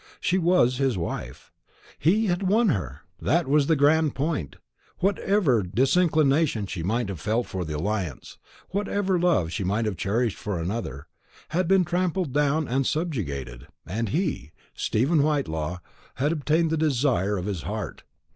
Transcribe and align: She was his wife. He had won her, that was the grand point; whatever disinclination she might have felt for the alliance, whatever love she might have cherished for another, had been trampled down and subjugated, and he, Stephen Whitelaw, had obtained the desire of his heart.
She 0.19 0.39
was 0.39 0.77
his 0.77 0.97
wife. 0.97 1.51
He 1.99 2.25
had 2.25 2.41
won 2.41 2.69
her, 2.69 3.01
that 3.21 3.47
was 3.47 3.67
the 3.67 3.75
grand 3.75 4.15
point; 4.15 4.55
whatever 4.97 5.61
disinclination 5.61 6.65
she 6.65 6.81
might 6.81 7.07
have 7.07 7.19
felt 7.19 7.45
for 7.45 7.63
the 7.63 7.77
alliance, 7.77 8.39
whatever 8.69 9.19
love 9.19 9.51
she 9.51 9.63
might 9.63 9.85
have 9.85 9.97
cherished 9.97 10.39
for 10.39 10.59
another, 10.59 11.05
had 11.49 11.67
been 11.67 11.85
trampled 11.85 12.33
down 12.33 12.67
and 12.67 12.87
subjugated, 12.87 13.67
and 13.85 14.09
he, 14.09 14.49
Stephen 14.73 15.21
Whitelaw, 15.21 15.77
had 16.15 16.31
obtained 16.31 16.71
the 16.71 16.77
desire 16.77 17.37
of 17.37 17.45
his 17.45 17.61
heart. 17.61 18.01